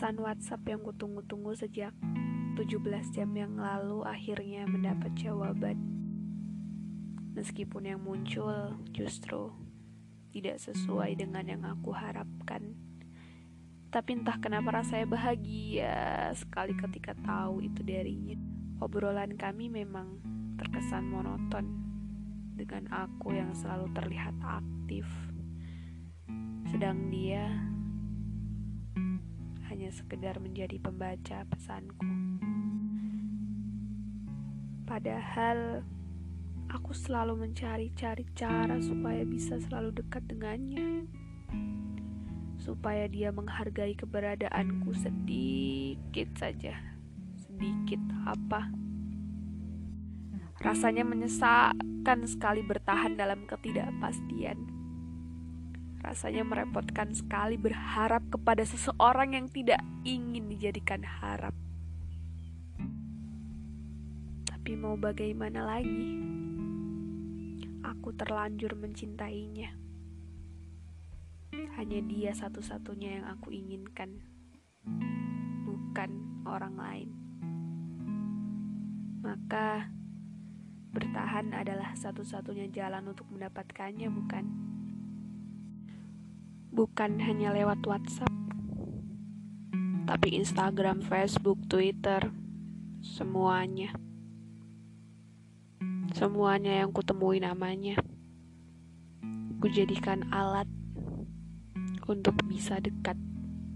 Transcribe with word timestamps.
Pesan 0.00 0.16
WhatsApp 0.16 0.64
yang 0.64 0.80
kutunggu-tunggu 0.80 1.52
sejak 1.52 1.92
17 2.56 2.88
jam 3.12 3.36
yang 3.36 3.52
lalu 3.60 4.00
akhirnya 4.00 4.64
mendapat 4.64 5.12
jawaban. 5.12 5.76
Meskipun 7.36 7.84
yang 7.84 8.00
muncul 8.00 8.80
justru 8.96 9.52
tidak 10.32 10.56
sesuai 10.56 11.20
dengan 11.20 11.44
yang 11.44 11.68
aku 11.68 11.92
harapkan. 11.92 12.80
Tapi 13.92 14.24
entah 14.24 14.40
kenapa 14.40 14.80
rasanya 14.80 15.04
bahagia 15.04 16.32
sekali 16.32 16.72
ketika 16.80 17.12
tahu 17.20 17.60
itu 17.60 17.84
darinya. 17.84 18.40
Obrolan 18.80 19.36
kami 19.36 19.68
memang 19.68 20.16
terkesan 20.56 21.12
monoton 21.12 21.76
dengan 22.56 22.88
aku 22.88 23.36
yang 23.36 23.52
selalu 23.52 23.92
terlihat 23.92 24.32
aktif. 24.40 25.04
Sedang 26.72 27.12
dia 27.12 27.52
hanya 29.70 29.94
sekedar 29.94 30.42
menjadi 30.42 30.82
pembaca 30.82 31.46
pesanku. 31.46 32.02
Padahal 34.82 35.86
aku 36.66 36.90
selalu 36.90 37.46
mencari-cari 37.46 38.26
cara 38.34 38.82
supaya 38.82 39.22
bisa 39.22 39.62
selalu 39.62 40.02
dekat 40.02 40.26
dengannya. 40.26 41.06
Supaya 42.58 43.06
dia 43.06 43.30
menghargai 43.30 43.94
keberadaanku 43.94 44.90
sedikit 44.98 46.34
saja. 46.34 46.74
Sedikit 47.38 48.02
apa? 48.26 48.74
Rasanya 50.60 51.06
menyesakkan 51.06 52.26
sekali 52.26 52.66
bertahan 52.66 53.14
dalam 53.14 53.46
ketidakpastian. 53.46 54.79
Rasanya 56.00 56.48
merepotkan 56.48 57.12
sekali 57.12 57.60
berharap 57.60 58.24
kepada 58.32 58.64
seseorang 58.64 59.36
yang 59.36 59.46
tidak 59.52 59.84
ingin 60.00 60.48
dijadikan 60.48 61.04
harap. 61.04 61.52
Tapi 64.48 64.72
mau 64.80 64.96
bagaimana 64.96 65.76
lagi? 65.76 66.16
Aku 67.84 68.16
terlanjur 68.16 68.80
mencintainya. 68.80 69.76
Hanya 71.76 72.00
dia 72.08 72.32
satu-satunya 72.32 73.20
yang 73.20 73.26
aku 73.28 73.52
inginkan, 73.52 74.24
bukan 75.68 76.10
orang 76.48 76.76
lain. 76.80 77.10
Maka 79.20 79.90
bertahan 80.96 81.52
adalah 81.52 81.92
satu-satunya 81.92 82.72
jalan 82.72 83.12
untuk 83.12 83.28
mendapatkannya, 83.28 84.08
bukan? 84.08 84.69
Bukan 86.70 87.18
hanya 87.18 87.50
lewat 87.50 87.82
WhatsApp, 87.82 88.30
tapi 90.10 90.34
Instagram, 90.38 91.06
Facebook, 91.06 91.58
Twitter, 91.70 92.30
semuanya. 92.98 93.94
Semuanya 96.10 96.82
yang 96.82 96.90
kutemui 96.90 97.38
namanya. 97.38 97.94
Kujadikan 99.62 100.26
alat 100.34 100.66
untuk 102.10 102.34
bisa 102.50 102.82
dekat 102.82 103.14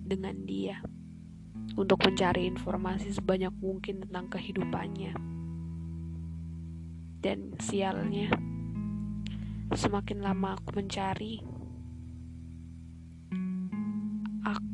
dengan 0.02 0.42
dia. 0.42 0.82
Untuk 1.78 2.02
mencari 2.02 2.50
informasi 2.50 3.14
sebanyak 3.14 3.54
mungkin 3.62 4.02
tentang 4.02 4.26
kehidupannya. 4.34 5.14
Dan 7.22 7.54
sialnya, 7.62 8.34
semakin 9.70 10.18
lama 10.18 10.58
aku 10.58 10.82
mencari, 10.82 11.53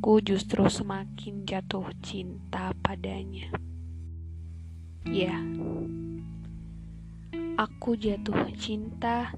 aku 0.00 0.16
justru 0.24 0.64
semakin 0.64 1.44
jatuh 1.44 1.84
cinta 2.00 2.72
padanya. 2.80 3.52
Ya, 5.04 5.36
aku 7.60 8.00
jatuh 8.00 8.48
cinta 8.56 9.28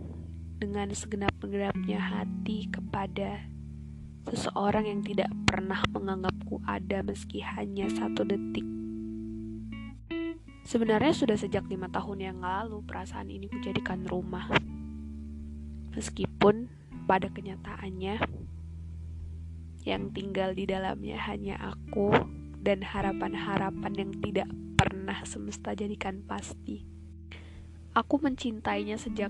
dengan 0.62 0.87
segenap-genapnya 0.95 1.99
hati 1.99 2.71
kepada 2.71 3.43
seseorang 4.31 4.87
yang 4.87 5.03
tidak 5.03 5.34
pernah 5.50 5.83
menganggapku 5.91 6.62
ada 6.62 7.03
meski 7.03 7.43
hanya 7.43 7.91
satu 7.91 8.23
detik. 8.23 8.62
Sebenarnya 10.62 11.11
sudah 11.11 11.34
sejak 11.34 11.67
lima 11.67 11.91
tahun 11.91 12.23
yang 12.23 12.39
lalu 12.39 12.87
perasaan 12.87 13.34
ini 13.34 13.50
kujadikan 13.50 14.06
rumah. 14.06 14.47
Meskipun 15.91 16.71
pada 17.11 17.27
kenyataannya 17.34 18.41
yang 19.82 20.15
tinggal 20.15 20.54
di 20.54 20.66
dalamnya 20.66 21.19
hanya 21.26 21.59
aku 21.59 22.15
dan 22.62 22.87
harapan-harapan 22.87 23.93
yang 23.98 24.12
tidak 24.22 24.48
pernah 24.78 25.19
semesta 25.26 25.75
jadikan 25.75 26.22
pasti. 26.22 26.87
Aku 27.93 28.22
mencintainya 28.22 28.94
sejak 28.97 29.28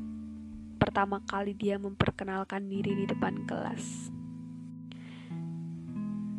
pertama 0.76 1.24
kali 1.24 1.56
dia 1.56 1.80
memperkenalkan 1.80 2.68
diri 2.68 2.92
di 2.92 3.04
depan 3.08 3.48
kelas. 3.48 4.12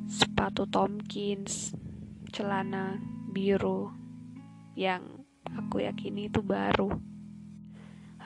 Sepatu 0.07 0.69
Tomkins, 0.69 1.73
celana 2.29 3.01
biru 3.33 3.89
yang 4.77 5.25
aku 5.49 5.81
yakini 5.81 6.29
itu 6.29 6.45
baru. 6.45 6.93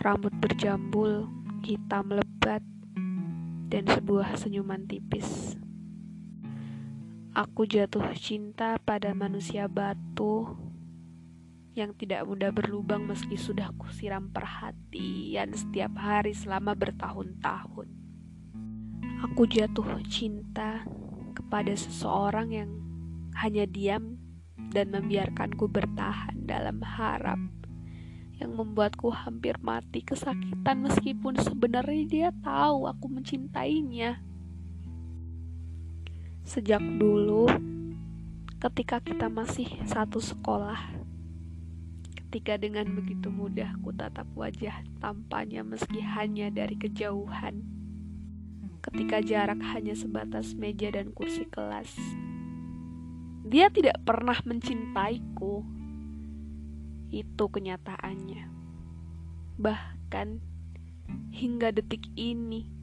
Rambut 0.04 0.36
berjambul, 0.38 1.25
hitam 1.64 2.12
lebat, 2.12 2.62
dan 3.72 3.84
sebuah 3.88 4.36
senyuman 4.36 4.86
tipis. 4.86 5.58
Aku 7.38 7.70
jatuh 7.70 8.18
cinta 8.18 8.81
pada 8.81 9.14
manusia 9.14 9.70
batu 9.70 10.58
yang 11.78 11.94
tidak 11.94 12.25
mudah 12.25 12.50
berlubang 12.50 13.06
meski 13.06 13.38
sudah 13.38 13.70
kusiram 13.78 14.34
perhatian 14.34 15.53
setiap 15.53 15.94
hari 16.02 16.34
selama 16.34 16.74
bertahun-tahun. 16.74 17.94
Aku 19.22 19.46
jatuh 19.46 20.02
cinta 20.09 20.81
kepada 21.38 21.78
seseorang 21.78 22.50
yang 22.50 22.72
hanya 23.38 23.69
diam 23.69 24.18
dan 24.74 24.90
membiarkanku 24.90 25.69
bertahan 25.69 26.42
dalam 26.42 26.81
harap 26.81 27.38
yang 28.42 28.58
membuatku 28.58 29.14
hampir 29.14 29.62
mati 29.62 30.02
kesakitan 30.02 30.81
meskipun 30.81 31.38
sebenarnya 31.38 32.04
dia 32.09 32.30
tahu 32.42 32.90
aku 32.90 33.06
mencintainya. 33.14 34.25
Sejak 36.47 36.80
dulu, 36.80 37.44
ketika 38.63 39.03
kita 39.03 39.28
masih 39.28 39.68
satu 39.84 40.24
sekolah, 40.24 40.80
ketika 42.16 42.56
dengan 42.56 42.88
begitu 42.88 43.28
mudah 43.28 43.75
ku 43.84 43.91
tatap 43.91 44.31
wajah 44.31 44.80
tampanya 45.03 45.68
meski 45.68 46.00
hanya 46.00 46.47
dari 46.47 46.80
kejauhan, 46.80 47.68
ketika 48.80 49.19
jarak 49.19 49.59
hanya 49.75 49.91
sebatas 49.91 50.56
meja 50.56 50.88
dan 50.88 51.12
kursi 51.12 51.44
kelas, 51.52 51.91
dia 53.44 53.68
tidak 53.68 54.00
pernah 54.07 54.40
mencintaiku. 54.47 55.68
Itu 57.12 57.52
kenyataannya. 57.52 58.47
Bahkan 59.59 60.28
hingga 61.36 61.75
detik 61.75 62.07
ini 62.16 62.77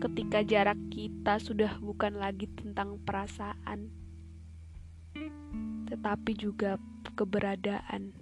ketika 0.00 0.40
jarak 0.44 0.80
kita 0.88 1.36
sudah 1.36 1.76
bukan 1.80 2.16
lagi 2.16 2.48
tentang 2.56 2.96
perasaan, 3.04 3.92
tetapi 5.88 6.32
juga 6.36 6.80
keberadaan. 7.16 8.16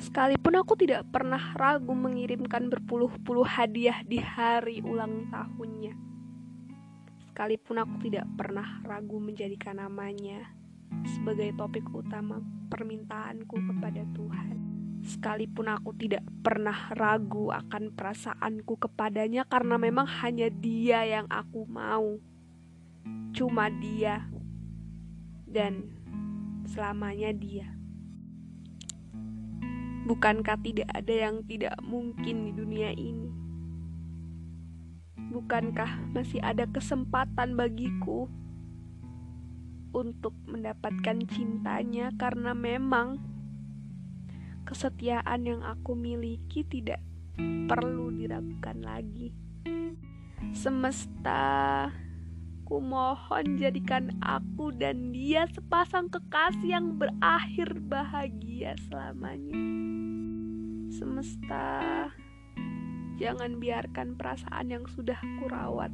Sekalipun 0.00 0.56
aku 0.56 0.80
tidak 0.80 1.04
pernah 1.12 1.52
ragu 1.56 1.92
mengirimkan 1.92 2.72
berpuluh-puluh 2.72 3.44
hadiah 3.44 4.00
di 4.04 4.16
hari 4.16 4.80
ulang 4.80 5.28
tahunnya. 5.28 5.92
Sekalipun 7.28 7.76
aku 7.80 8.08
tidak 8.08 8.24
pernah 8.36 8.80
ragu 8.84 9.20
menjadikan 9.20 9.76
namanya 9.76 10.48
sebagai 11.04 11.52
topik 11.54 11.86
utama 11.92 12.42
permintaanku 12.68 13.56
kepada 13.56 14.02
Tuhan 14.16 14.49
sekalipun 15.10 15.66
aku 15.66 15.90
tidak 15.98 16.22
pernah 16.46 16.94
ragu 16.94 17.50
akan 17.50 17.90
perasaanku 17.90 18.78
kepadanya 18.78 19.42
karena 19.42 19.74
memang 19.74 20.06
hanya 20.22 20.46
dia 20.46 21.02
yang 21.02 21.26
aku 21.26 21.66
mau. 21.66 22.22
Cuma 23.34 23.66
dia 23.66 24.30
dan 25.50 25.90
selamanya 26.70 27.34
dia. 27.34 27.66
Bukankah 30.06 30.58
tidak 30.62 30.90
ada 30.94 31.14
yang 31.28 31.42
tidak 31.46 31.74
mungkin 31.82 32.50
di 32.50 32.52
dunia 32.54 32.94
ini? 32.94 33.30
Bukankah 35.30 36.10
masih 36.10 36.42
ada 36.42 36.66
kesempatan 36.66 37.54
bagiku 37.54 38.26
untuk 39.90 40.34
mendapatkan 40.46 41.18
cintanya 41.30 42.10
karena 42.18 42.54
memang 42.54 43.29
kesetiaan 44.70 45.42
yang 45.42 45.66
aku 45.66 45.98
miliki 45.98 46.62
tidak 46.62 47.02
perlu 47.66 48.14
diragukan 48.14 48.78
lagi. 48.78 49.34
Semesta 50.54 51.90
Ku 52.70 52.78
mohon 52.78 53.58
jadikan 53.58 54.14
aku 54.22 54.70
dan 54.70 55.10
dia 55.10 55.42
sepasang 55.50 56.06
kekasih 56.06 56.78
yang 56.78 57.02
berakhir 57.02 57.82
bahagia 57.82 58.78
selamanya. 58.86 59.58
Semesta, 60.94 62.06
jangan 63.18 63.58
biarkan 63.58 64.14
perasaan 64.14 64.70
yang 64.70 64.86
sudah 64.86 65.18
kurawat, 65.42 65.90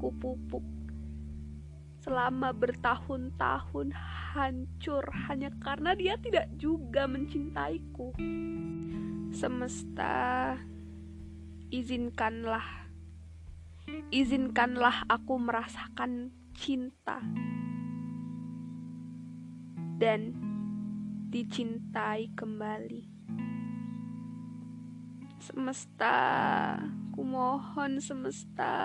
kupupuk 0.00 0.64
selama 2.06 2.54
bertahun-tahun 2.54 3.90
hancur 4.30 5.02
hanya 5.26 5.50
karena 5.58 5.90
dia 5.98 6.14
tidak 6.22 6.46
juga 6.54 7.10
mencintaiku. 7.10 8.14
Semesta, 9.34 10.54
izinkanlah, 11.74 12.86
izinkanlah 14.14 15.02
aku 15.10 15.34
merasakan 15.34 16.30
cinta 16.54 17.18
dan 19.98 20.30
dicintai 21.34 22.30
kembali. 22.38 23.02
Semesta, 25.42 26.14
ku 27.10 27.26
mohon 27.26 27.98
semesta. 27.98 28.78